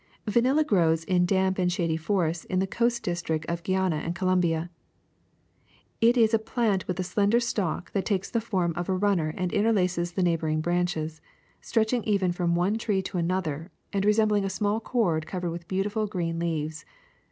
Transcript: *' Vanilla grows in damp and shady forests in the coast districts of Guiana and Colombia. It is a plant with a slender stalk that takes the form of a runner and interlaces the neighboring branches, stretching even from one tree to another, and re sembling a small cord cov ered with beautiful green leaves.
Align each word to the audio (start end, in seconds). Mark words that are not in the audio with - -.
*' 0.17 0.25
Vanilla 0.25 0.63
grows 0.63 1.03
in 1.03 1.27
damp 1.27 1.59
and 1.59 1.71
shady 1.71 1.95
forests 1.95 2.43
in 2.45 2.57
the 2.57 2.65
coast 2.65 3.03
districts 3.03 3.45
of 3.47 3.61
Guiana 3.61 3.97
and 3.97 4.15
Colombia. 4.15 4.71
It 6.01 6.17
is 6.17 6.33
a 6.33 6.39
plant 6.39 6.87
with 6.87 6.99
a 6.99 7.03
slender 7.03 7.39
stalk 7.39 7.91
that 7.91 8.03
takes 8.03 8.27
the 8.31 8.41
form 8.41 8.73
of 8.75 8.89
a 8.89 8.95
runner 8.97 9.31
and 9.37 9.51
interlaces 9.53 10.13
the 10.15 10.23
neighboring 10.23 10.59
branches, 10.59 11.21
stretching 11.61 12.03
even 12.05 12.31
from 12.31 12.55
one 12.55 12.79
tree 12.79 13.03
to 13.03 13.19
another, 13.19 13.69
and 13.93 14.03
re 14.03 14.11
sembling 14.13 14.43
a 14.43 14.49
small 14.49 14.79
cord 14.79 15.27
cov 15.27 15.43
ered 15.43 15.51
with 15.51 15.67
beautiful 15.67 16.07
green 16.07 16.39
leaves. 16.39 16.83